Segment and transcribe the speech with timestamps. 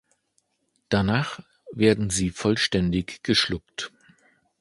[0.89, 1.41] Danach
[1.73, 3.91] werden sie vollständig geschluckt.